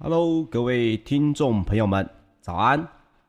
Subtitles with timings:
[0.00, 2.08] Hello，各位听众朋友们，
[2.40, 2.86] 早安！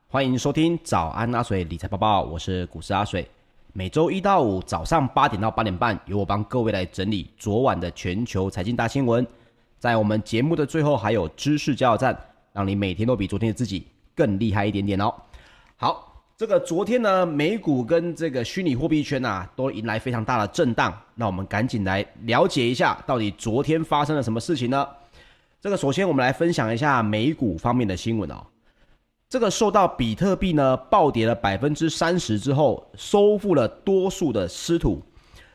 [0.08, 3.28] 欢迎收听早安阿水理财报报，我是股市阿水。
[3.74, 9.26] 每周一到五早上八点到八点半，由我帮各位来整理昨晚的全球财经大新闻。
[9.80, 12.16] 在我们节目的最后，还有知识加油站，
[12.54, 15.12] 让你每天都比昨天的自己更厉害一点点哦。
[15.76, 20.96] 好，这个昨天呢，美股跟这个虚拟货币圈啊，都迎来非常大的震荡。
[21.16, 24.88] 那我们赶紧来了解一下，到底昨天发生了什么事情呢？
[25.62, 28.42] 这个首先我们来分享一下美股方面的新闻哦。
[29.28, 35.02] 这个受到比特币呢暴跌了百分之三十之后，收复了多数的失土，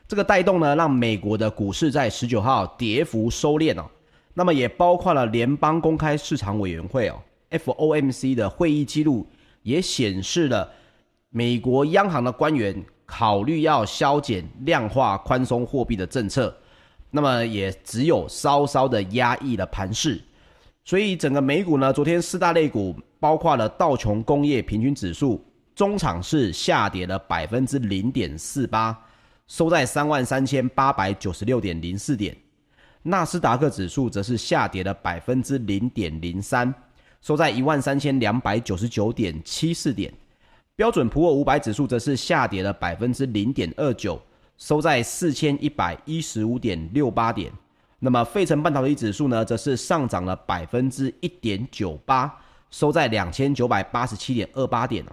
[0.07, 3.89] 这个带动呢让美国的股市在十九号跌幅收敛哦。
[4.35, 7.19] 那么也包括了联邦公开市场委员会哦
[7.49, 9.25] （FOMC） 的会议记录
[9.63, 10.69] 也显示了
[11.31, 16.55] 美国央行的官员考虑要削减量化宽松货币的政策。
[17.15, 20.21] 那么也只有稍稍的压抑了盘势，
[20.83, 25.41] 所以整个美股呢，昨天四大类股包括了道琼工业平均指数，
[25.73, 28.93] 中场是下跌了百分之零点四八，
[29.47, 32.35] 收在三万三千八百九十六点零四点。
[33.01, 36.73] 纳斯达克指数则是下跌了百分之零点零三，
[37.21, 40.13] 收在一万三千两百九十九点七四点。
[40.75, 44.21] 标准普尔五百指数则是下跌了百分之零点二九。
[44.57, 47.51] 收在四千一百一十五点六八点，
[47.99, 52.33] 那么费城半导体指数呢，则是上涨了百分之一点九八，
[52.71, 55.05] 收在两千九百八十七点二八点。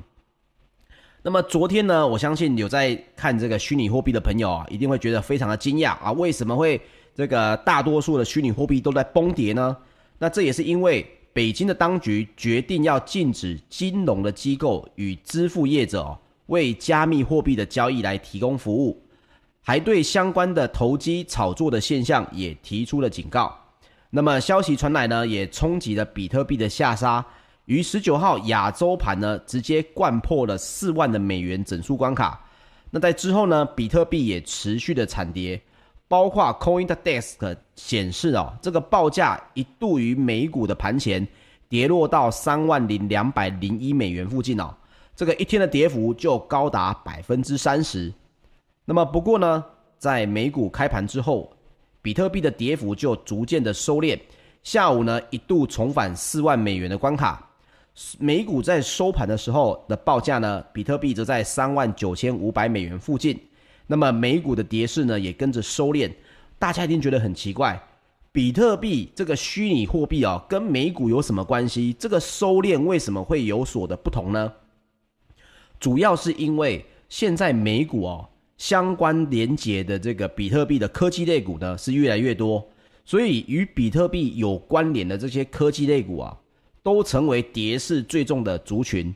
[1.25, 6.81] 那么昨天呢，我相信有在看这个虚拟货币的朋友啊，一定会觉得非常的惊讶啊，为什么会
[7.15, 9.77] 这个大多数的虚拟货币都在崩跌呢？
[10.19, 16.17] 那这也是因为北京的当局决定要禁止金融的机构与支付业者
[16.47, 19.02] 为加密货币的交易来提供服务。
[19.65, 23.57] 还对相关的投机炒作的现象也提出了警告。
[24.11, 27.25] 那么消息传来呢，也冲击了比特币的下杀。
[27.67, 32.45] 于十九号亚洲盘呢，直接掼破了四万的美元整数关卡。
[32.91, 35.63] 那在之后呢，比特币也持续的惨跌，
[36.09, 41.27] 包括 CoinDesk 显示哦，这个报价一度于美股的盘前
[41.69, 44.75] 跌落到三万零两百零一美元附近哦，
[45.15, 48.13] 这个一天的跌幅就高达百分之三十。
[48.85, 49.65] 那么不过呢，
[49.97, 51.53] 在美股开盘之后，
[52.01, 54.19] 比特币的跌幅就逐渐的收敛。
[54.65, 57.49] 下午呢，一度重返四万美元的关卡。
[58.19, 63.39] 美股在收盘的时候的报价呢，比特币则在三万九千五百美元附近。
[63.87, 66.11] 那么美股的跌势呢，也跟着收敛。
[66.59, 67.81] 大家一定觉得很奇怪，
[68.33, 71.93] 比特币这个虚拟货币啊，跟美股有什么关系？
[71.93, 74.53] 这个收敛为什么会有所的不同呢？
[75.79, 78.29] 主要是因为现在美股哦。
[78.63, 82.65] 相关连结的这个比特币的科技类股呢，是越来越多，
[83.05, 86.39] 所以与比特币有关联的这些科技类股啊，
[86.81, 89.13] 都成为跌势最重的族群。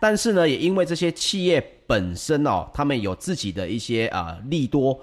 [0.00, 5.00] 但是呢，也因为这些企业本身哦，他们有自己的一些啊、利多，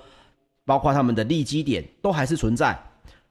[0.65, 2.77] 包括他们的利基点都还是存在，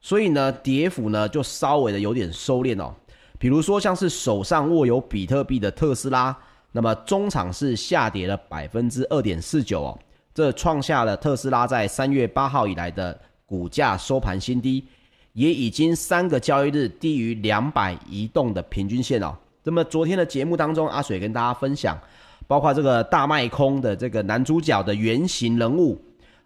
[0.00, 2.94] 所以呢，跌幅呢就稍微的有点收敛哦。
[3.38, 6.35] 比如说像是手上握有比特币的特斯拉，
[6.73, 9.99] 那么中场是下跌了百分之二点四九哦。
[10.37, 14.85] 这创下了特斯拉在三月八号以来的股价收盘新低，
[15.33, 19.35] 也已经三个交易日低于两百移动的平均线哦。
[19.62, 21.99] 那么昨天的节目当中，阿水跟大家分享，
[22.47, 25.99] 包括这个大卖空的这个男主角的原型人物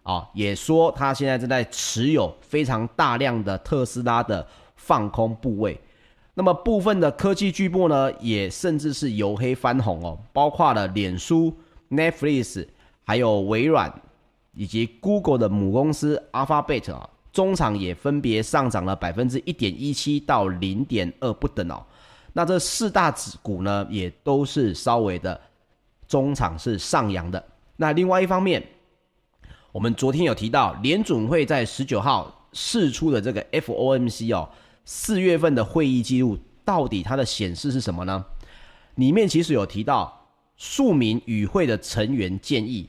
[0.03, 5.77] 啊，也说他现在正在持有非常大量的特斯拉的放空部位。
[6.33, 11.53] 那么部分的科技巨擘呢，也甚至是由黑翻红哦，包括了脸书、
[11.89, 12.65] Netflix。
[13.03, 13.91] 还有微软
[14.53, 21.83] 以及 Google 的母公司 Alphabet 啊，中场也分别上涨了百分之一点一七到零点二不等哦。
[22.33, 25.39] 那这四大指股呢，也都是稍微的
[26.07, 27.43] 中场是上扬的。
[27.75, 28.63] 那另外一方面，
[29.71, 34.47] 我们昨天有提到联准会在十九号释出的这个 FOMC 哦，
[34.85, 38.25] 四月份的会议记录到底它的显示是什么呢？
[38.95, 40.20] 里面其实有提到。
[40.63, 42.87] 数名与会的成员建议，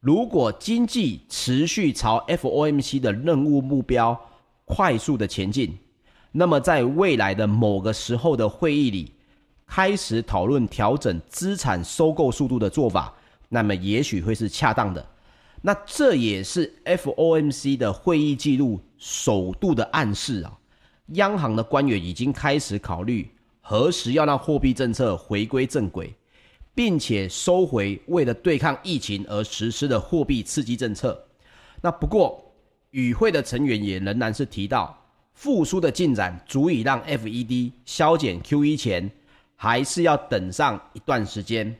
[0.00, 4.20] 如果经济持续朝 FOMC 的任务目标
[4.66, 5.78] 快速的前进，
[6.30, 9.12] 那么在未来的某个时候的会议里，
[9.66, 13.14] 开始讨论调整资产收购速度的做法，
[13.48, 15.04] 那么也许会是恰当的。
[15.62, 20.58] 那这也是 FOMC 的会议记录首度的暗示啊，
[21.14, 23.30] 央行的官员已经开始考虑
[23.62, 26.14] 何时要让货币政策回归正轨。
[26.76, 31.18] 并且收回为了对抗疫情而实施的货币刺激政策。
[31.80, 32.52] 那不过，
[32.90, 34.96] 与会的成员也仍然是提到，
[35.32, 39.10] 复苏的进展足以让 FED 削减 QE 前，
[39.56, 41.74] 还是要等上一段时间。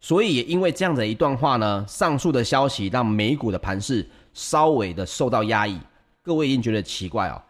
[0.00, 5.78] 所以也因为这样的一段话呢，上述的消息让美股的盘势稍微的受到压抑。
[6.22, 7.40] 各位一定觉得奇怪哦，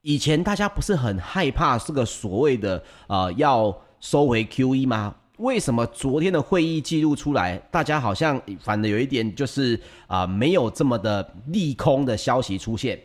[0.00, 5.14] 以前大家不是很害怕这个所谓的呃要收回 QE 吗？
[5.38, 13.00] 为什么昨天的会议记录出来，大家好像反而有一点就是啊、没有这么的利空的消息出现？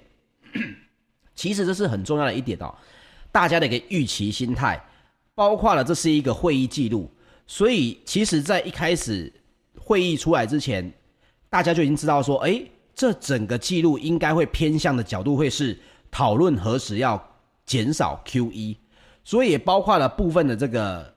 [1.34, 2.76] 其实这是很重要的一点哦，
[3.32, 4.78] 大家的一个预期心态，
[5.34, 7.10] 包括了这是一个会议记录。
[7.48, 9.32] 所以，其实，在一开始
[9.80, 10.92] 会议出来之前，
[11.50, 12.62] 大家就已经知道说，哎，
[12.94, 15.80] 这整个记录应该会偏向的角度会是
[16.12, 17.26] 讨论何时要
[17.66, 18.76] 减少 QE。
[19.30, 21.14] 所以，也包括了部分的这个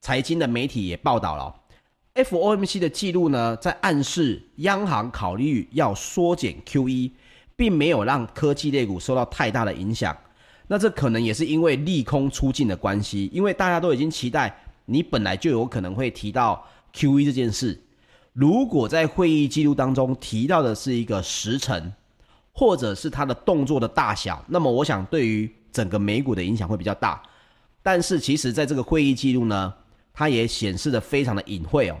[0.00, 1.54] 财经的媒体也报道了
[2.16, 7.12] ，FOMC 的记录呢，在暗示央行考虑要缩减 QE，
[7.54, 10.16] 并没有让科技类股受到太大的影响。
[10.66, 14.52] 那这可能也是因为利空出尽的关系，因为大家都已经期待。
[14.86, 17.80] 你本来就有可能会提到 QE 这件事，
[18.32, 21.92] 如果在会议记录当中提到的是一个时程，
[22.52, 27.22] 或者是它的动作的大小，那么我想对于整个美股的影响会比较大。
[27.82, 29.72] 但是其实在这个会议记录呢，
[30.12, 31.96] 它也显示的非常的隐晦哦，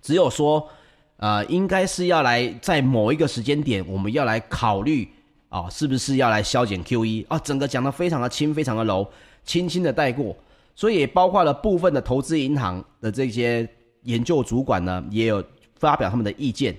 [0.00, 0.68] 只有说，
[1.16, 5.08] 呃，应该是要来在某一个时间点，我们要来考虑
[5.48, 7.38] 啊、是不是要来削减 QE 啊？
[7.38, 9.06] 整个讲得非常的轻，非常的柔，
[9.44, 10.34] 轻轻的带过。
[10.74, 13.68] 所以也包括了部分的投资银行的这些
[14.04, 15.44] 研究主管呢，也有
[15.78, 16.74] 发表他们的意见。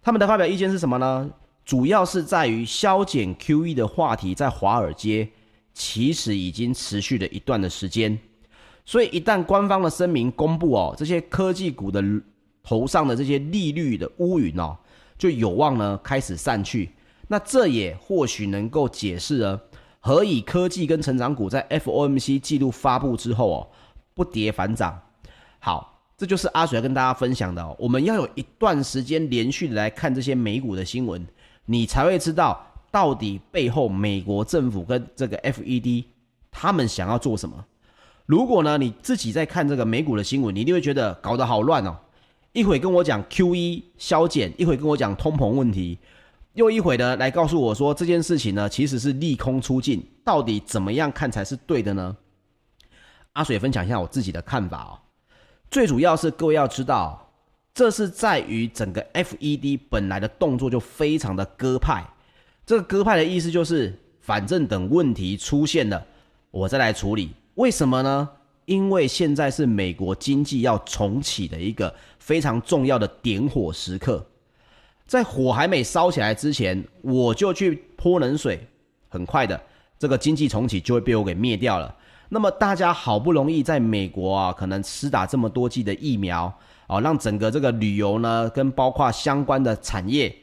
[0.00, 1.28] 他们的发表意见是什么呢？
[1.68, 5.28] 主要是在于削减 QE 的话题在华尔街
[5.74, 8.18] 其实已经持续了一段的时间。
[8.86, 12.02] 所以一旦官方的声明公布哦，这些科技股的
[12.62, 14.78] 头上的这些利率的乌云哦，
[15.18, 16.88] 就有望呢开始散去。
[17.26, 19.60] 那这也或许能够解释了。
[20.00, 23.68] 何以科技跟成长股在 FOMC 记录发布之后哦，
[24.14, 24.98] 不跌反涨？
[25.58, 27.76] 好，这就是阿水要跟大家分享的哦。
[27.78, 31.26] 我们要有一段时间连续的来看这些美股的新闻，
[31.70, 32.58] 你才会知道
[32.90, 36.06] 到底背后美国政府跟这个 FED
[36.50, 37.62] 他们想要做什么。
[38.24, 41.94] 如果呢你自己在看这个美股的新闻，你一定会觉得搞得好乱哦。
[42.52, 45.98] 一会跟我讲 QE 消减，一会跟我讲通膨问题。
[46.54, 52.16] 又一会呢，来告诉我说这件事情呢，其实是利空出尽，到底怎么样看才是对的呢？
[53.34, 54.98] 阿水分享一下我自己的看法哦。
[55.70, 57.27] 最主要是各位要知道，
[57.78, 62.04] 这是在于整个 FED 本来的动作就非常的鸽派。
[62.66, 66.04] 这个鸽派的意思就是，反正等问题出现了，
[66.50, 67.30] 我再来处理。
[67.54, 68.28] 为什么呢？
[68.64, 74.26] 因为现在是美国经济要重启的一个非常重要的点火时刻。
[75.06, 78.66] 在火还没烧起来之前，我就去泼冷水，
[79.08, 79.60] 很快的，
[79.96, 81.94] 这个经济重启就会被我给灭掉了。
[82.28, 86.52] 那么大家好不容易在美国啊，可能施打这么多剂的疫苗
[86.88, 90.34] 啊，让整个这个旅游呢，跟包括相关的产业，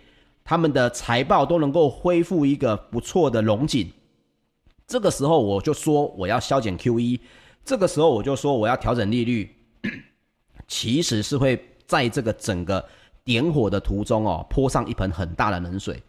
[0.46, 3.92] 他们的财报都能够恢复一个不错的龙景。
[4.88, 7.20] 这个时候我就说我要削减 QE，
[7.66, 9.54] 这个时候我就说我要调整利率，
[10.66, 12.86] 其实是会在这个整个。
[13.26, 16.00] 点火的途中哦，泼上一盆很大的冷水，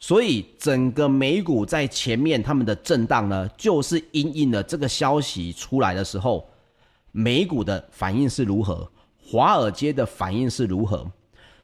[0.00, 6.48] 所以整个美股在前面他们的震荡呢，就是因应了这个消息出来的时候，
[7.12, 8.90] 美股的反应是如何，
[9.26, 11.10] 华尔街的反应是如何，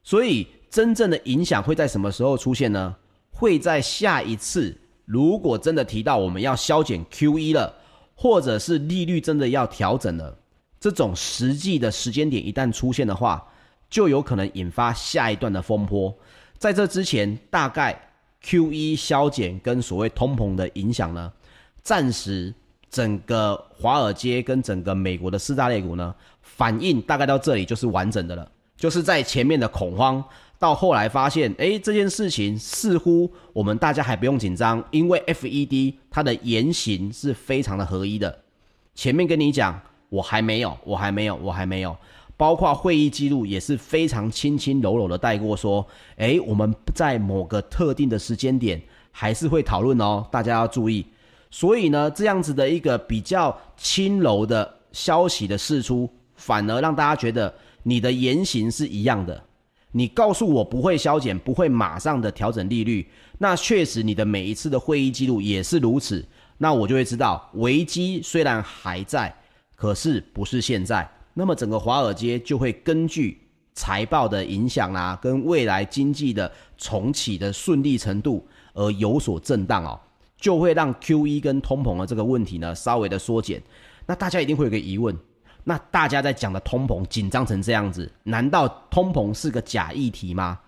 [0.02, 2.96] 所以真正的影响会在什么时候出现呢？
[3.30, 7.74] 会在下一次，如果真的提到我们要削减 QE 了，
[8.14, 10.36] 或者是利率真的要调整了，
[10.80, 13.46] 这种实际的时间点一旦出现的话。
[13.92, 16.16] 就有可能引发下一段的风波。
[16.56, 17.94] 在这之前，大概
[18.42, 21.30] QE 削减跟所谓通膨的影响呢，
[21.82, 22.54] 暂时
[22.88, 26.14] 整个华尔街跟整个美国的四大类股呢，
[26.56, 28.50] 反应大概到这里就是完整的了。
[28.76, 30.22] 就是在前面的恐慌，
[30.58, 38.36] 到后来发现，诶，这件事情似乎我们大家还不用紧张，因为 FED 它的言行是非常的合一的。
[38.94, 41.96] 前面跟你讲，我还没有，我还没有，我还没有。
[42.36, 48.82] 包括会议记录也是非常轻轻柔柔的带过，说：“诶，我们在某个特定的时间点
[49.12, 51.06] 还是会讨论哦，大家要注意。”
[51.52, 56.10] 所以呢，这样子的一个比较轻柔的消息的释出，
[56.44, 59.40] 反而让大家觉得你的言行是一样的。
[59.92, 63.06] 你告诉我不会削减，不会马上的调整利率，
[63.38, 66.26] 那确实你的每一次的会议记录也是如此。
[66.58, 69.32] 那我就会知道危机虽然还在，
[69.76, 71.08] 可是不是现在。
[71.34, 73.38] 那么整个华尔街就会根据
[73.74, 80.00] 财报的影响啦、啊，跟未来经济的重启的顺利程度，而有所震荡哦，
[80.38, 83.62] 就会让 QE 跟通膨的这个问题呢稍微的缩减。
[84.06, 85.16] 那大家一定会有个疑问，
[85.64, 90.58] 那大家在讲的通膨紧张成这样子，难道通膨是个假议题吗？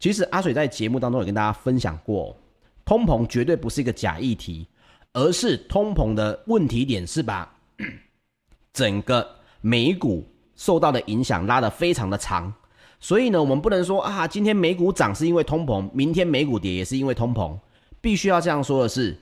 [0.00, 2.36] 其实阿水在节目当中也跟大家分享过，
[2.84, 4.66] 通膨绝对不是一个假议题，
[5.12, 7.48] 而是通膨的问题点是把
[8.72, 12.52] 整个美股受到的影响拉得非常的长，
[12.98, 17.56] 所以呢，我们不能说啊，今天美股涨是因为通膨，明天美股跌也是因为通膨，
[18.00, 19.16] 必须要这样说的是，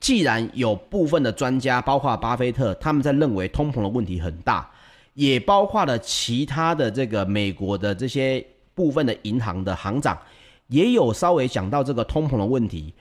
[0.00, 4.70] 既然有部分的专家，包括巴菲特，他们在认为通膨的问题很大，
[5.14, 8.44] 也包括了其他的这个美国的这些。
[8.76, 10.18] 部分的银行的行长
[10.66, 12.92] 也有稍微讲到这个通膨的问题，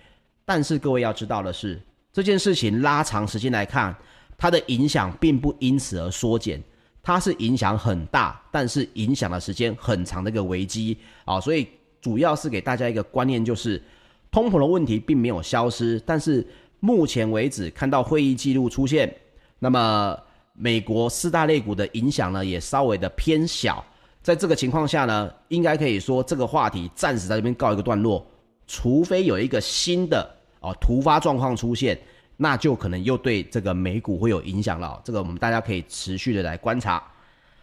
[0.45, 1.77] 但是各位要知道的是，
[2.13, 3.93] 这件事情拉长时间来看，
[4.37, 6.63] 它的影响并不因此而缩减，
[7.03, 11.67] 它是影响很大，但是影响的时间很长的一个危机啊，所以
[11.99, 13.83] 主要是给大家一个观念，就是
[14.31, 16.47] 通膨的问题并没有消失，但是
[16.86, 19.12] 目前为止看到会议记录出现，
[19.58, 20.15] 那么
[20.54, 23.84] 美国四大类股的影响呢也稍微的偏小。
[24.22, 28.24] 在这个情况下呢，应该可以说这个话题暂时在这边告一个段落，
[28.68, 32.00] 除非有一个新的哦突发状况出现，
[32.38, 35.01] 那就可能又对这个美股会有影响了。
[35.04, 37.01] 这个我们大家可以持续的来观察。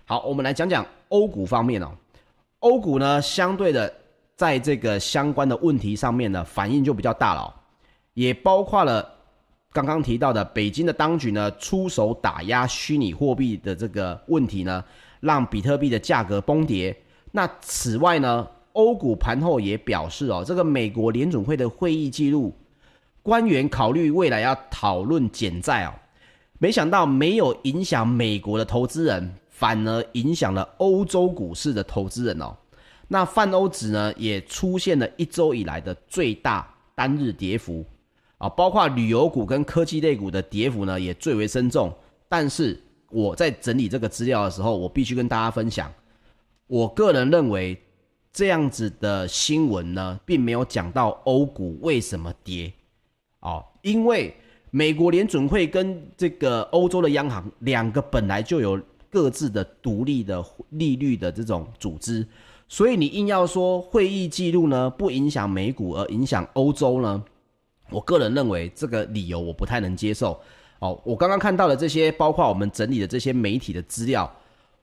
[0.05, 1.93] 好，我们来讲讲欧股方面哦。
[2.59, 3.93] 欧股呢，相对的
[4.35, 7.55] 在这个相关的问题上面呢，反应就比较大了，
[8.15, 9.09] 也包括了
[9.73, 14.85] 刚刚提到的北京的当局呢出手打压虚拟货币的这个问题呢。
[15.23, 17.01] 让比特币的价格崩跌。
[17.31, 22.53] 那此外呢，欧股盘后也表示哦，这个美国联准会的会议记录，
[23.23, 25.95] 官员考虑未来要讨论减债哦。
[26.59, 32.53] 没想到没有影响美国的投资人，反而影响了欧洲股市的投资人哦。
[33.07, 37.85] 那泛欧指呢，也出现了一周以来的最大单日跌幅
[38.43, 41.95] 啊，包括旅游股跟科技类股的跌幅呢，也最为深重。
[42.29, 42.77] 但是，
[43.09, 45.89] 我在整理这个资料的时候，我必须跟大家分享，
[46.67, 47.81] 我个人认为
[48.33, 52.73] 这样子的新闻呢，并没有讲到欧股为什么跌
[53.43, 54.35] 哦，因为
[54.73, 62.27] 美国联准会跟这个欧洲的央行两个本来就有各自的独立的利率的这种组织，
[62.67, 67.23] 所以你硬要说会议记录呢不影响美股而影响欧洲呢，
[67.93, 70.41] 我个人认为这个理由我不太能接受。
[70.81, 74.29] 哦，我刚刚看到的这些，包括我们整理的这些媒体的资料，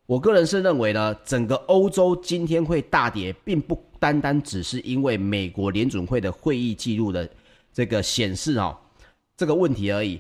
[0.06, 7.30] 我个人是认为呢，整个欧洲今天会大跌，并不单单只是因为美国联准会的会议记录的
[7.74, 8.78] 这个显示哦，
[9.36, 10.18] 这个问题而已。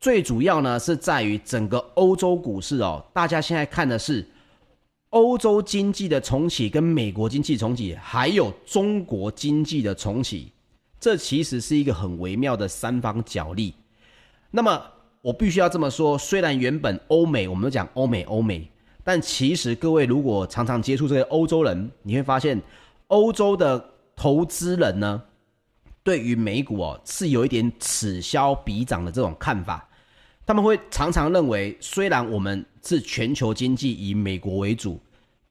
[0.00, 4.26] 最主要呢是在于整个欧洲股市哦，大家现在看的是
[5.10, 10.52] 欧洲经济的重启，跟美国经济重启，还有中国经济的重启，
[11.00, 13.74] 这其实是一个很微妙的三方角力。
[14.50, 14.82] 那么。
[15.20, 18.70] 我必须要这么说，虽然原本欧美我们都讲欧美欧美，
[19.02, 22.62] 但其实各位如果常常接触这些欧洲人，你会发现
[23.08, 23.84] 欧洲的
[24.14, 25.20] 投资人呢，
[26.04, 29.88] 对于美股哦是有一点此消彼长的这种看法。
[30.46, 35.00] 他们会常常认为，虽然我们是全球经济以美国为主，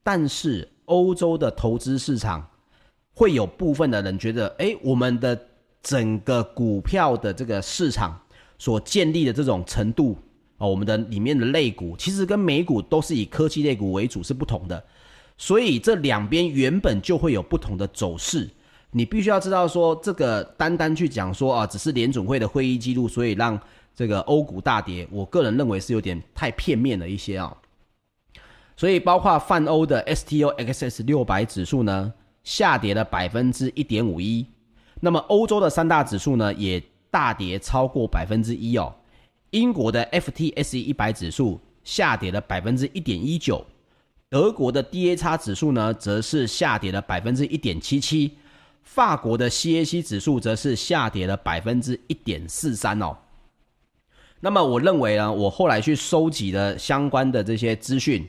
[0.02, 2.50] 但是欧洲的投资市场
[3.18, 5.40] 会有部分的人觉得，诶，我们的
[5.82, 8.22] 整个股票的这个市场。
[8.60, 10.18] 所建立的这种程度
[10.58, 14.84] 啊，我们的里面的类股其实跟美股都是以科技类股为主，是不同的。
[15.38, 18.50] 所以这两边原本就会有不同的走势。
[18.90, 23.62] 你必须要知道说，这个单单去讲说啊，只是联准会的会议记录，所以让
[23.94, 27.56] 这个欧股大跌，我个人认为是有点太片面了一些啊。
[28.76, 32.12] 所以包括泛欧的 STOXX 六百指数呢，
[32.48, 34.46] 下跌了百分之一点五一。
[35.02, 36.82] 那么欧洲的三大指数呢，也
[37.12, 38.96] 大跌超过百分之一哦，
[39.50, 43.66] 英国的 FTSE 一百指数下跌了百分之一点一九，
[44.30, 48.32] 德国的 DAX 指数呢，则是下跌了百分之一点七七，
[48.82, 53.18] 法国的 CAC 指数则是下跌了百分之一点四三哦。
[54.40, 58.26] 那么我认为呢，我后来去收集了相关的这些资讯，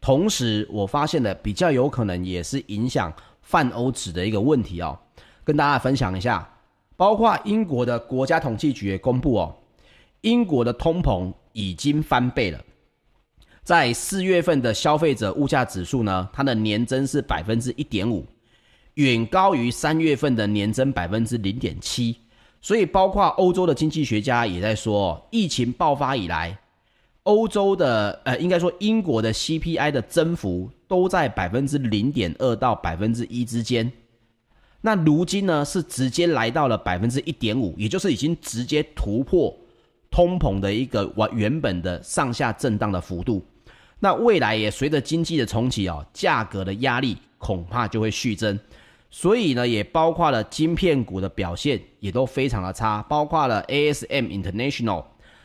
[0.00, 3.12] 同时我发现了比较有可能也是影响
[3.48, 4.98] 泛欧指的一个问题哦，
[5.42, 6.46] 跟大家分享一下。
[6.96, 9.56] 包括英国的国家统计局也公布哦，
[10.20, 12.60] 英国的通膨已经翻倍了，
[13.62, 18.26] 在四月份的消费者物价指数呢，它的年增是百分之一点五，
[18.94, 22.14] 远高于三月份的年增百分之零点七。
[22.60, 26.58] 所以，包括欧洲的经济学家也在说，疫情爆发以来，
[27.22, 33.92] 欧洲的呃，应该说英国的 CPI 的增幅都在百分之零点二到百分之一之间。
[34.80, 39.54] 那如今呢是直接来到了百分之一点五，也就是已经直接突破
[40.10, 43.44] 通膨的一个完原本的上下震荡的幅度。
[44.00, 48.58] 那未来也随着经济的重启哦，价格的压力恐怕就会续增。
[49.10, 55.04] 所以呢，也包括了晶片股的表现也都非常的差，包括了 ASM International，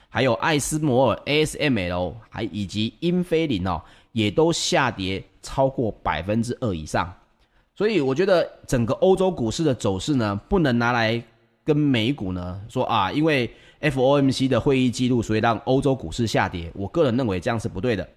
[0.09, 7.13] 还有艾斯摩尔 ASML，还以及英飞凌哦，也都下跌超过百分之二以上。
[7.75, 11.23] 所以我觉得整个欧洲股市的走势呢，不能拿来
[11.63, 13.51] 跟美股呢说啊，因为
[13.81, 16.71] FOMC 的会议记录，所以让欧洲股市下跌。
[16.73, 18.07] 我个人认为这样是不对的。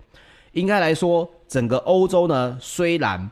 [0.53, 3.31] 应该来说，整个欧洲呢，虽然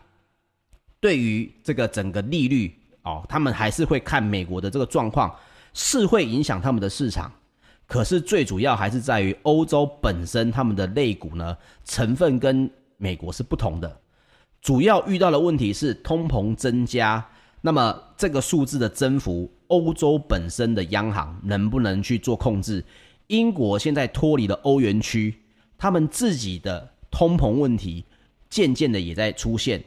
[1.00, 5.34] 对于这个整个利率哦，他们还是会看美国的这个状况，
[5.72, 7.30] 是会影响他们的市场。
[7.86, 14.00] 可是最主要还是在于欧洲本身，他们的类股呢，成分跟美国是不同的。
[14.60, 17.26] 主要遇到的问题是通膨增加，
[17.60, 22.84] 那么这个数字的增幅，欧洲本身的央行能不能去做控制？
[23.26, 25.34] 英国现在脱离了欧元区，
[25.76, 28.04] 他们自己的通膨问题
[28.48, 29.82] 渐渐的也在出现。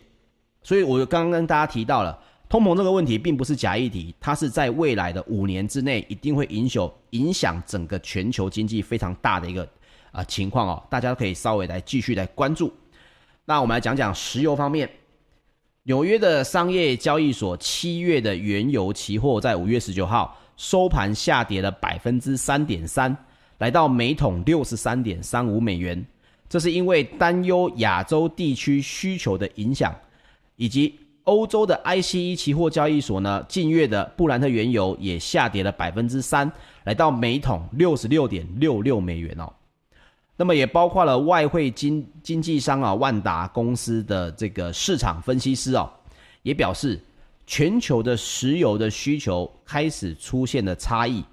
[0.61, 9.67] 所以，我刚刚跟大家提到了通膨这个问题，并不是假议题，它是在未来的五年之内一定会影响影响整个全球经济非常大的一个
[10.11, 12.73] 啊、情况哦，大家可以稍微来继续来关注。
[13.49, 14.89] 那我们来讲讲石油方面，
[15.83, 23.15] 纽约的商业交易所七月的原油期货在五月十九号收盘下跌了百分之三点三，
[23.59, 26.05] 来到每桶六十三点三五美元，
[26.49, 29.95] 这是因为担忧亚洲地区需求的影响。
[30.57, 36.51] 以及欧洲的 ICE 期货交易所呢，近月的布兰特原油也下跌了百分之三，
[36.83, 39.53] 来到每桶六十六点六六美元哦。
[40.37, 45.91] 那么也包括了外汇经经纪商啊，万达公司的这个市场分析师哦，
[46.43, 46.97] 也表示
[47.45, 51.25] 全球的石油的需求开始出现了差异。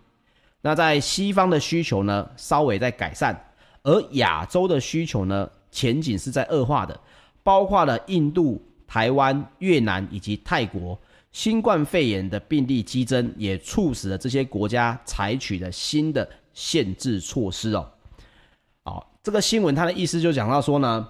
[0.63, 3.39] 那在西方的需求呢，稍微在改善，
[3.83, 6.99] 而亚洲的需求呢，前景是在恶化的，
[7.45, 8.61] 包括了印度。
[8.87, 10.97] 台湾、越南以及泰国
[11.33, 17.91] 新冠肺炎的病例激增，也促使了这些国家采取了新的限制措施哦。
[19.25, 21.09] 这个新闻它的意思就讲到说呢，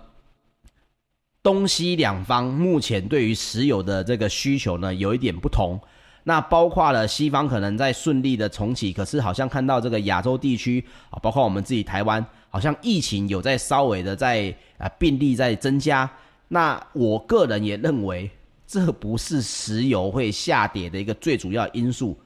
[1.43, 5.81] 东西两方目前对于石油的这个需求呢有一点不同。
[6.23, 16.09] 那包括了西方可能在顺利的重启，可是好像看到这个亚洲地区啊，包括我们自己台湾，好像疫情有在稍微的在啊病例在增加。
[16.47, 18.31] 那我个人也认为，
[18.65, 22.17] 这不是石油会下跌的一个最主要因素。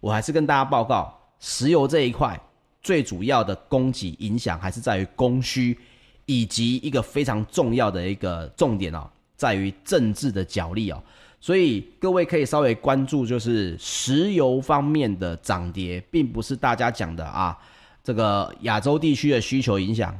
[0.00, 2.38] 我还是跟大家报告，石油这一块
[2.86, 5.76] 最主要的供给影响还是在于供需，
[6.24, 11.02] 以及一个非常重要的一个重点哦，在于政治的角力哦。
[11.40, 17.58] 所以各位可以稍微关注，就是石油方面的涨跌，并不是大家讲的啊，
[18.04, 20.16] 这个亚洲地区的需求影响。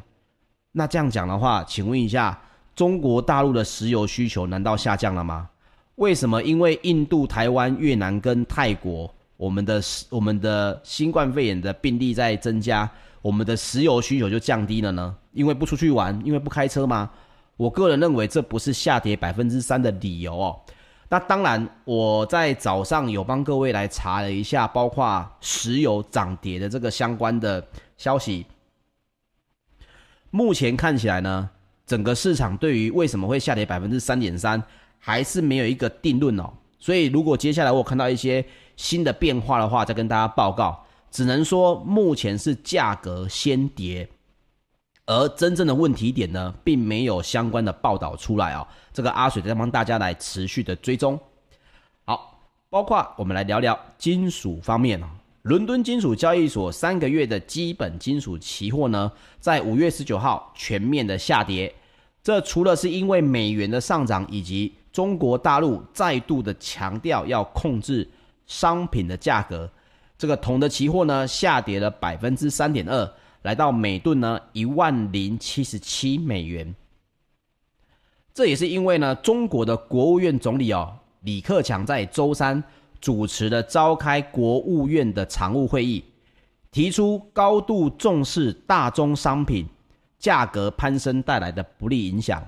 [0.73, 2.37] 那这样讲的话，请问一下。
[2.75, 5.49] 中国大陆的石油需求难道下降了吗？
[5.95, 6.43] 为什么？
[6.43, 12.91] 因为印度、台湾、越南跟泰国，我们的我们的新冠肺炎的病例在增加，
[13.23, 15.17] 我们的石油需求就降低了呢？
[15.33, 17.11] 因为不出去玩，因为不开车吗？
[17.57, 20.61] 我个人认为这不是下跌百分之三的理由哦。
[21.09, 28.47] 那当然，我在早上有帮各位来查了一下，包括石油涨跌的这个相关的消息。
[30.31, 31.51] 目前看起来呢。
[31.87, 34.61] 整个市场对于为什么会下跌百分之三点三，
[34.99, 36.53] 还是没有一个定论哦。
[36.79, 38.45] 所以如果接下来我看到一些
[38.77, 40.85] 新的变化的话，再跟大家报告。
[41.09, 44.07] 只能说目前是价格先跌，
[45.07, 48.67] 而真正的问题点呢，并没有相关的报道出来哦。
[48.93, 51.19] 这个阿水在帮大家来持续的追踪。
[52.05, 55.07] 好，包括我们来聊聊金属方面哦。
[55.43, 61.73] 伦敦金属交易所三个月的基本金属期货呢，在五月十九号全面的下跌。
[62.23, 68.09] 这除了是因为美元的上涨，以及中国大陆再度的强调要控制
[68.47, 69.71] 商品的价格，
[70.17, 76.75] 这个铜的期货呢下跌了百分之三点二，来到每吨呢一万零七十七美元。
[78.33, 82.65] 这也是因为呢，中国的国务院总理哦李克强在周三。
[82.99, 86.03] 主持的召开国务院的常务会议，
[86.73, 89.69] 提出高度重视大宗商品
[90.19, 92.43] 价格攀升带来的不利影响，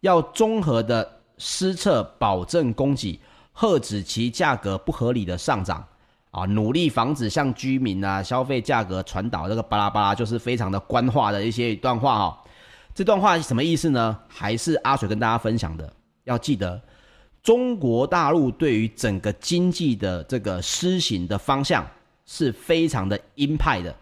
[0.00, 3.20] 要综合的施策保证供给，
[3.56, 5.86] 遏止其价格不合理的上涨，
[6.30, 12.44] 啊，努力防止向居民啊消费价格传导这个巴拉巴拉，就是非常的官话的一些一段话哈。
[12.94, 14.18] 这段话是什么意思呢？
[14.28, 15.92] 还是阿水跟大家分享的，
[16.24, 16.80] 要记得。
[17.42, 21.86] 中国大陆对于整个经济的这个施行的方向
[22.24, 23.94] 是非常的鹰派的。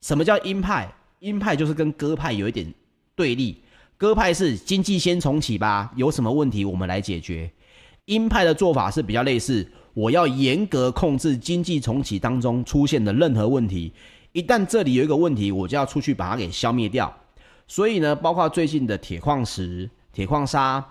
[0.00, 0.92] 什么叫鹰派？
[1.20, 2.74] 鹰派就是跟鸽派有一点
[3.14, 3.62] 对立。
[3.98, 7.50] 鸽派是经济先重启吧，有什么问题我们来解决。
[8.04, 13.92] 鹰派的做法是比较类似，我要严格控制经济重启当中出现的任何问题，
[14.32, 17.12] 一旦这里有一个问题，我就要出去把它给消灭掉。
[17.66, 20.84] 所以呢，包括最近的铁矿石、铁矿砂、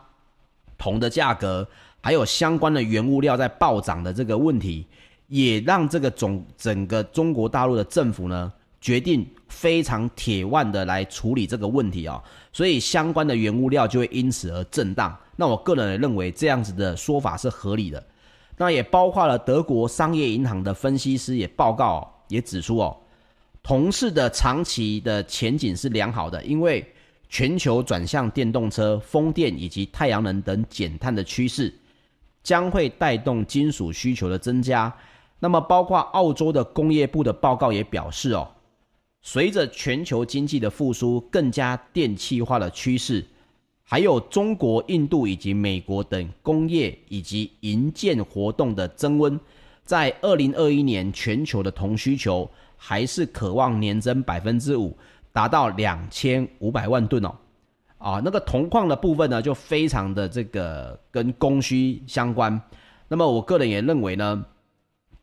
[0.78, 1.66] 铜的价格，
[2.02, 4.86] 还有相关的原物料在暴涨的这个问题，
[5.28, 8.52] 也让这个总整个中国大陆的政府呢，
[8.86, 12.22] 决定非常铁腕的来处理这个问题啊，
[12.54, 15.18] 所以相关的原物料就会因此而震荡。
[15.36, 18.06] 那我个人认为这样子的说法是合理的。
[18.58, 22.96] 那也包括了德国商业银行的分析师也报告也指出哦，
[23.64, 26.88] 铜市的长期的前景是良好的，因为
[27.28, 31.74] 全球转向电动车、风电以及太阳能等减碳的趋势，
[32.44, 34.96] 将会带动金属需求的增加。
[35.40, 38.48] 那么包括澳洲的工业部的报告也表示哦。
[39.28, 43.26] 随着全球经济的复苏，更加电气化的趋势，
[43.82, 49.38] 还有中国、印度以及美国等工业以及营建活动的增温，
[49.84, 54.96] 在二零二一年全球的铜需求还是渴望年增百分之五，
[55.34, 57.36] 达到两千五百万吨哦。
[57.98, 62.62] 啊，那个铜矿的部分呢，就非常的这个跟供需相关。
[63.08, 64.46] 那么我个人也认为呢，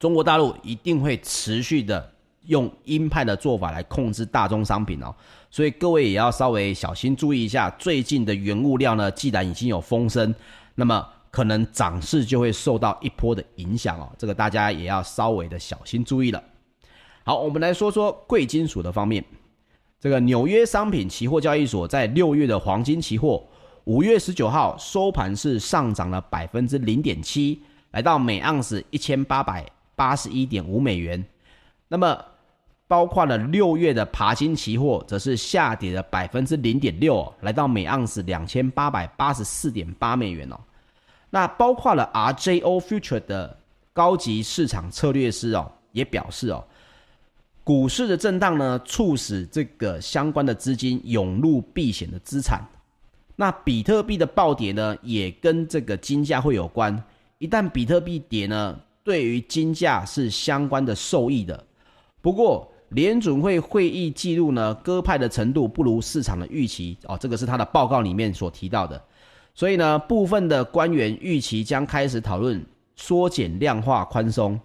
[0.01, 2.11] 中国大陆一定会持续的。
[2.47, 5.15] 用鹰派的做法来控制大宗商品哦，
[5.49, 10.35] 所以各位也要稍微小心注意一下，最近的原物料呢，既然已经有风声，
[10.75, 16.43] 那么可能涨势就会受到一波的影响哦，这个大家也要稍微的小心注意了。
[17.25, 19.25] 好，我们来说说贵金属的方面，
[20.01, 23.47] 这个纽约商品期货交易所，在六月的黄金期货，
[23.85, 31.25] 五月十九号收盘是上涨了百分之零点七，来到每盎司一千八百八十一点五美元，
[31.87, 32.25] 那么。
[32.93, 40.61] 包括了六月的爬金期货，则是下跌了百分之零点六，来到每盎司两千八百八十四点八美元哦。
[41.31, 43.57] 那包括了 RJO Future 的
[43.95, 46.63] 高级市场策略师哦，也表示哦，
[47.65, 52.61] 股市的震荡呢，促使这个相关的资金涌入避险的资产。
[53.37, 57.03] 那比特币的暴跌呢，也跟这个金价会有关。
[57.39, 61.65] 一旦比特币跌呢，对于金价是相关的受益的。
[62.21, 69.03] 不过，联准会会议记录呢，鸽派的程度不如市场的预期哦，这个是他的报告里面所提到的。
[69.55, 72.65] 所以呢，部分的官员预期将开始讨论
[72.97, 74.59] 缩减量化宽松。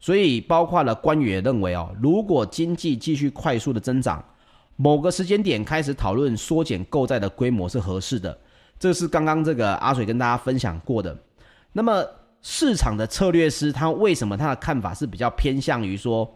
[0.00, 4.22] 所以，包括了官员也认为哦，如果经济继续快速的增长，
[4.76, 8.36] 某个时间点开始讨论缩减购债的规模是合适的。
[8.78, 11.16] 这是刚刚这个阿水跟大家分享过的。
[11.72, 12.04] 那么，
[12.42, 16.30] 市场的策略师他为什么他的看法是比较偏向于说？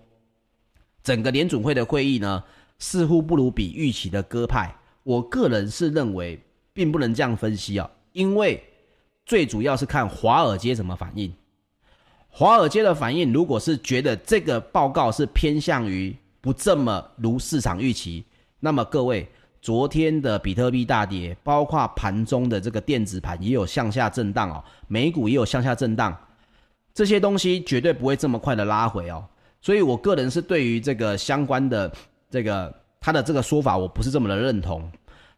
[1.09, 2.45] 整个联准会的会议呢，
[2.79, 4.77] 似乎不如比预期的鸽派。
[5.05, 6.39] 我个人是认为，
[6.75, 8.63] 并不能这样分析啊，因为
[9.25, 11.33] 最主要是看华尔街怎么反应。
[12.29, 18.23] 华尔街的反应，如果是觉得这个报告是偏向于不这么如市场预期，
[18.61, 19.27] 那么各位，
[19.63, 26.15] 昨天的比特币大跌，包括盘中的这个电子盘也有向下震荡哦，美股也有向下震荡，
[26.93, 29.25] 这些东西绝对不会这么快的拉回哦。
[29.61, 31.93] 所以，我个人是对于这个相关的
[32.31, 34.89] 这个他的这个说法，我不是这么的认同。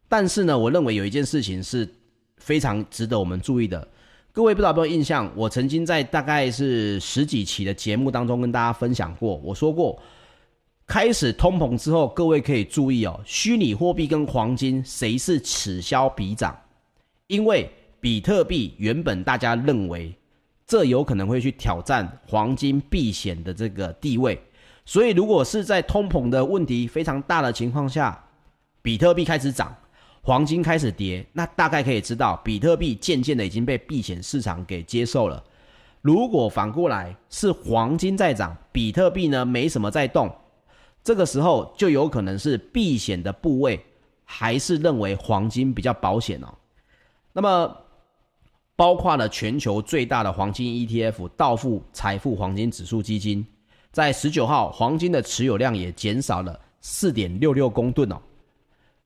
[0.09, 1.89] 但是呢，我认为有一件事情是
[2.37, 3.87] 非常值得我们注意的。
[4.33, 5.31] 各位不知道有没有印象？
[5.35, 10.01] 我曾经在大概是十几期的节目当中跟大家分享过，我说过，
[10.87, 16.57] 开始通膨之后，各位可以注意哦，虚拟货币跟黄金谁是此消彼长？
[17.27, 20.15] 因为比特币原本大家认为。
[20.71, 24.41] 这有可能会去挑战黄金避险的这个地位，
[24.85, 28.25] 所以如果是在通膨的问题非常大的情况下，
[28.81, 29.75] 比特币开始涨，
[30.23, 35.43] 黄金开始跌，那大概可以知道，比特币渐渐的已经被避险市场给接受了。
[36.03, 40.33] 如果反过来是黄金在涨，比特币呢没什么在动，
[41.03, 43.85] 这个时候就有可能是避险的部位
[44.25, 46.55] 还是认为黄金比较保险哦。
[47.33, 47.77] 那么。
[48.81, 53.45] 包括了全球最大的黄金 ETF 道富财富黄金指数基金，
[53.93, 58.17] 在十九号黄金的持有量也减少了四点六六公吨哦。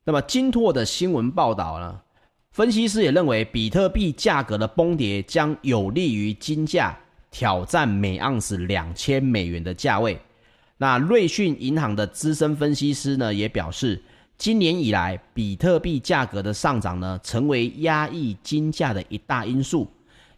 [0.05, 1.99] 那么金拓的新闻报道呢，
[2.53, 6.97] 分析师也认为比特币价格的崩跌将有利于金价
[7.29, 10.17] 挑战每盎司两千美元的价位。
[10.77, 14.01] 那瑞讯银行的资深分析师呢也表示。
[14.37, 19.87] 今年以来，比特币价格的上涨呢，成为压抑金价的一大因素。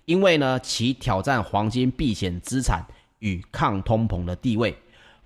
[0.06, 2.86] 因为呢，其挑战黄金避险资产
[3.20, 4.74] 与抗通膨的地位。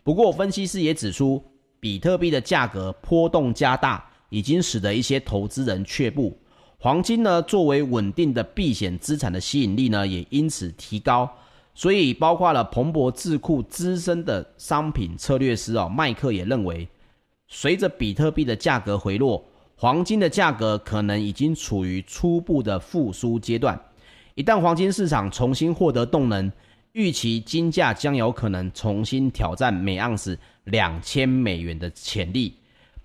[0.03, 1.43] 不过，分析师也指出，
[1.79, 6.36] 比特币的价格波动加大，已经使得一些投资人却步。
[6.79, 11.29] 黄金呢，作为稳定的避险资产的吸引力呢，也因此提高。
[11.75, 16.88] 所以，包括了彭博智库资深的商品策略师哦，麦克也认为，
[17.53, 19.43] 随着比特币的价格回落，
[19.75, 23.77] 黄金的价格可能已经处于初步的复苏阶段。
[24.35, 26.49] 一旦黄金市场重新获得动能，
[26.93, 32.55] 预期金价将有可能重新挑战每盎司两千美元的潜力。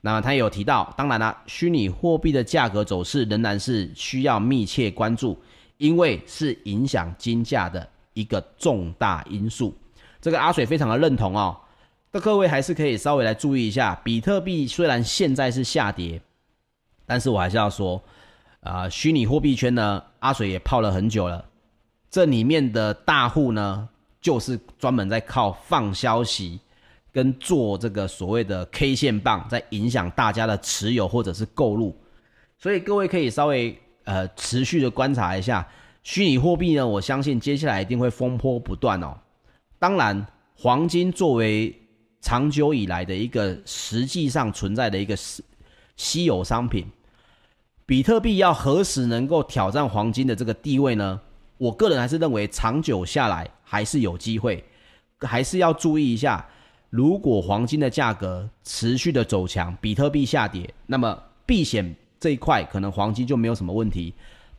[0.00, 5.36] 那他有提到，当然了，虚拟货币的价格走势仍然是需要密切关注，
[5.78, 9.76] 因为是影响金价的一个重大因素。
[10.20, 11.58] 这个阿水非常的认同哦。
[12.12, 16.20] 那各位还是可以稍微来注意一下，比特币虽然现在是下跌，
[17.04, 18.02] 但是我还是要说。
[18.60, 21.44] 啊、虚拟货币圈呢，阿水也泡了很久了。
[22.10, 23.88] 这里面的大户呢，
[24.20, 26.58] 就是专门在靠放消息
[27.12, 31.96] 跟做这个所谓的 K 线棒，在影响大家的持有或者是购入。
[32.58, 35.64] 所以各位可以稍微呃持续的观察一下
[36.02, 39.16] 虚拟货币呢，我相信接下来一定会风波不断哦。
[39.78, 41.72] 当然，黄金作为
[42.26, 45.44] 长久以来的一个实际上存在的一个稀
[45.96, 46.84] 稀有商品。
[47.86, 51.20] 比特币要何时能够挑战黄金的这个地位呢？
[51.56, 54.64] 我个人还是认为长久下来还是有机会，
[55.20, 56.44] 还是要注意一下。
[56.90, 64.12] 如果黄金的价格持续的走强，比特币下跌，那么避险这一块可能黄金就没有什么问题。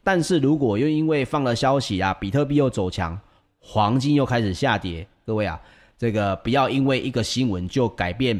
[0.06, 3.20] 但是如果又因为放了消息啊，比特币又走强，
[3.60, 5.60] 黄金又开始下跌，各位啊，
[5.98, 8.40] 这个不要因为一个新闻就改变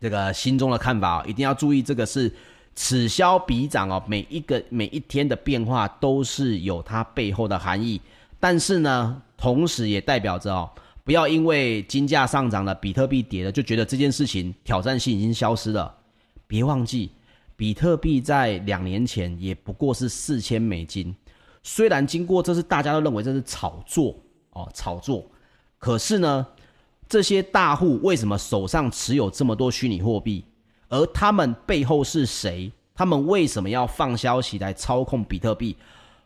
[0.00, 2.32] 这个心中的看法，一定要注意这个是。
[2.74, 8.00] 此消彼长哦，每一个每一天的变化都是有它背后的含义，
[8.40, 10.70] 但是呢，同时也代表着哦，
[11.04, 15.94] 不要因为金价上涨了，比特币跌了，就觉得这件事情挑战性已经消失了。
[16.46, 17.10] 别忘记，
[17.56, 21.14] 比特币在两年前也不过是四千美金，
[21.62, 24.16] 虽然经过这是大家都认为这是炒作
[24.52, 25.30] 哦，炒作，
[25.76, 26.46] 可是呢，
[27.12, 30.42] 这些大户为什么手上持有这么多虚拟货币？
[30.88, 32.72] 而他们背后是谁？
[32.94, 35.76] 他们为什么要放消息来操控比特币？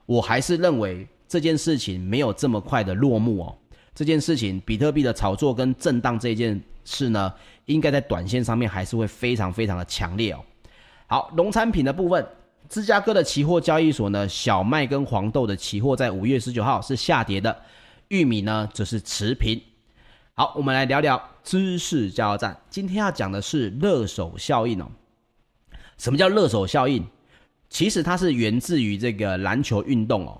[0.07, 3.59] 我还是认为这件事情没有这么快的落幕哦。
[3.97, 10.39] 这件事情，比特币的炒作跟震荡这件事呢，应该在短线上面还是会非常非常的强烈哦。
[11.09, 12.25] 好，农产品的部分，
[12.69, 17.61] 芝加哥的期货交易所呢，小麦跟黄豆的期货在五月十九号是下跌的，
[18.07, 19.61] 玉米呢则是持平。
[20.39, 22.55] 好，我们来聊聊知识加油站。
[22.69, 24.87] 今天要讲的是热手效应哦。
[25.97, 27.03] 什么叫热手效应？
[27.71, 30.39] 其实它是源自于这个篮球运动哦。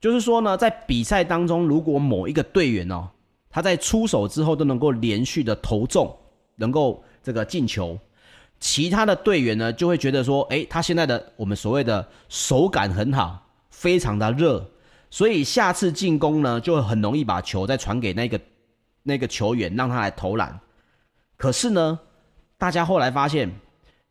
[0.00, 3.08] 就是说呢，在比赛当中，如果某一个队员哦，
[3.48, 6.18] 他在出手之后都能够连续的投中，
[6.56, 7.96] 能够这个进球，
[8.58, 14.68] 其他的队员呢就会觉得说，诶，他现在的我们所谓的手感很好，非常的热，
[15.10, 18.40] 所以下次进攻呢就很容易把球再传给那个。
[19.02, 20.60] 那个球员让他来投篮，
[21.36, 21.98] 可是呢，
[22.56, 23.50] 大家后来发现，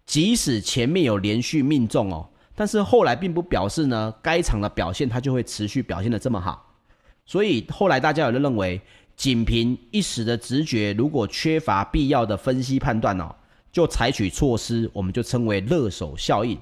[0.05, 6.75] 即使前面有连续命中哦，但是后来并不表示呢，该场的表现他就会持续表现得这么好。
[7.25, 8.81] 所以后来大家有人认为，
[9.15, 13.33] 仅凭一时的直觉，如果缺乏必要的分析判断哦，
[13.71, 16.59] 就采取措施，我们就称为热手效应。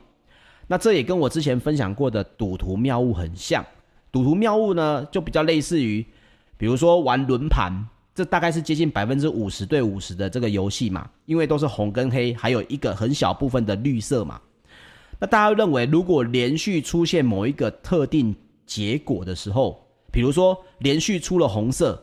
[0.68, 3.65] 那这也跟我之前分享过的赌徒谬误很像。
[4.12, 6.06] 赌徒谬误呢，就比较类似于，
[6.58, 7.88] 比如说玩轮盘。
[8.19, 14.41] 这大概是接近百分之五十对五十的这个游戏嘛，因为都是红跟黑，还有一个很小部分的绿色嘛。
[15.21, 21.97] 那大家认为，如果连续出现某一个特定结果的时候，比如说连续出了红色，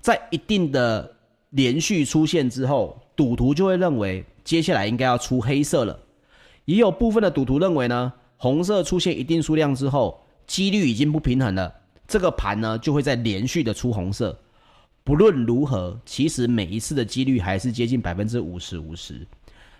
[0.00, 1.12] 在一定的
[1.50, 5.98] 连续出现之后，赌徒就会认为接下来应该要出黑色了。
[6.66, 11.74] 也有部分的赌徒认为呢，红色出现一定数量之后，几率已经不平衡了，
[12.06, 14.38] 这个盘呢就会再连续的出红色。
[15.08, 19.26] 不论如何，其实每一次的几率还是接近百分之五十五十。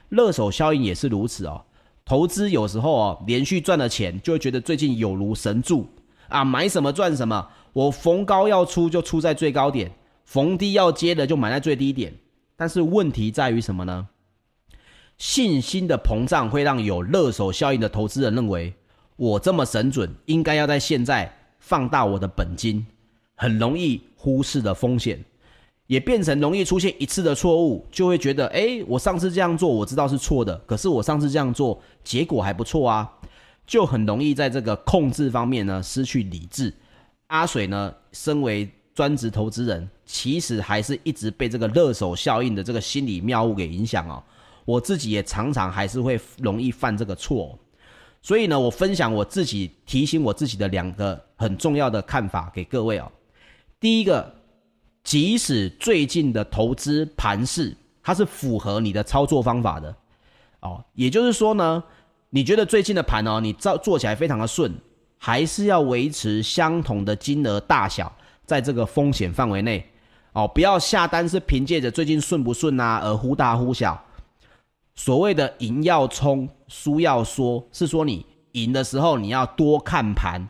[0.08, 1.62] 热手效应也是如此哦。
[2.02, 5.86] 投资有时候哦，连续赚了钱，就会觉得最近有如神助
[6.28, 7.46] 啊，买什么赚什么。
[7.74, 9.92] 我逢高要出就出在最高点，
[10.24, 12.14] 逢低要接的就买在最低点。
[12.56, 14.08] 但是问题在于什么呢？
[15.18, 18.72] 信心的膨胀会让有热手效应的投资人认为，
[19.16, 22.86] 我这么神准，应该要在现在放大我的本金。
[23.40, 25.24] 很容易忽视的风险，
[25.86, 33.08] 也变成容易出现一次的错误，就会觉得，诶，我上次这样做我知道是错的，可是我上次这样做结果还不错啊，
[33.64, 36.74] 就很容易在这个控制方面呢失去理智，
[37.28, 44.20] 阿水呢，身为专职投资人，其实还是一直被这个热手效应的这个心理谬误给影响哦。
[44.64, 47.56] 我自己也常常还是会容易犯这个错，
[48.20, 53.10] 所以呢，我分享我自己提醒我自己的两个很重要的看法给各位哦。
[53.80, 54.34] 第一个，
[55.04, 59.94] 即使最近的投资盘势它是符合你的操作方法的
[60.60, 61.82] 哦，也就是说呢，
[62.30, 64.72] 你觉得最近的盘哦，你做做起来非常的顺，
[65.16, 68.12] 还是要维持相同的金额大小。
[68.44, 69.86] 在这个风险范围内，
[70.32, 74.02] 哦，不要下单是凭借着最近顺不顺啊而忽大忽小。
[74.94, 80.48] 所谓的赢要冲，输要缩，是说你赢的时候你要多看盘，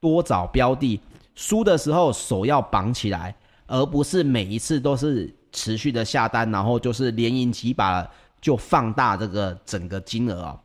[0.00, 0.98] 多找标的；
[1.34, 3.34] 输的时候手要绑起来，
[3.66, 8.08] 而不是每一次都是持续的下单，然后就是连赢几把
[8.40, 10.60] 就放大这个整个金额啊。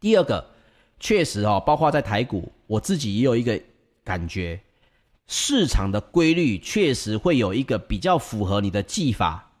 [0.00, 0.44] 第二个，
[1.00, 3.60] 确实哦，包括在台股，我自己也有一个
[4.02, 4.60] 感觉。
[5.26, 9.52] 市场的规律确实会有一个比较符合你的技法，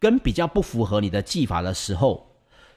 [0.00, 2.26] 跟比较不符合你的技法的时候，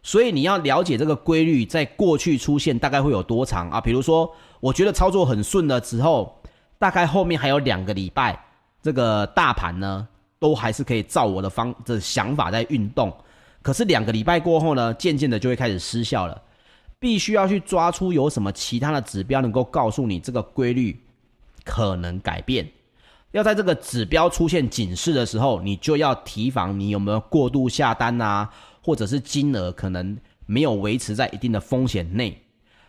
[0.04, 3.82] 所以你要了解这个规律在过去出现大概会有多长啊？
[3.82, 6.37] 比如说，我觉得操作很顺了之后，
[6.80, 8.38] 大概后面还有两个礼拜，
[8.82, 10.08] 这个大盘呢
[10.40, 13.16] 都还是可以照我的方的想法在运动，
[13.62, 16.42] 可是两个礼拜过后呢，渐渐的就会开始失效了，
[17.00, 21.00] 必须要去抓出有什么其他的指标能够告诉你这个规律。
[21.70, 22.66] 可能改变，
[23.32, 28.50] 要在这个指标出现警示的时候，你就要提防你有没有过度下单啊，
[28.82, 32.42] 或者是金额可能没有维持在一定的风险内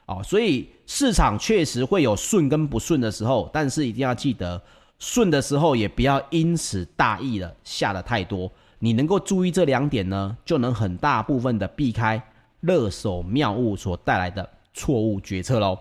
[0.06, 0.22] 哦。
[0.22, 4.60] 所以市场确实会有顺跟不顺的时候，但是一定要记得，
[4.98, 8.50] 顺的时候也不要因此大意了下得太多。
[8.78, 12.20] 你能够注意这两点呢，就能很大部分的避开
[12.60, 15.78] 热手妙物所带来的错误决策喽。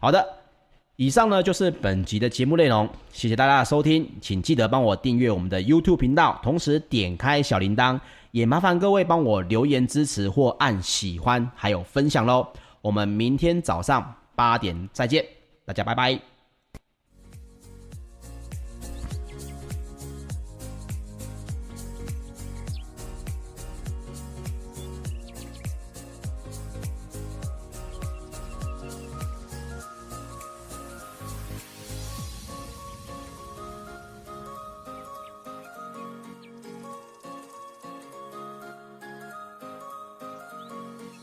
[0.00, 0.26] 好的。
[0.96, 7.98] 以上呢就是本集的节目内容，谢谢大家的收听，请记得帮我订阅我们的 YouTube 频道，同时点开小铃铛，
[8.30, 12.46] 也麻烦各位帮我留言支持或按喜欢，还有分享喽。
[12.82, 15.24] 我们明天早上八点再见，
[15.64, 16.31] 大家拜拜。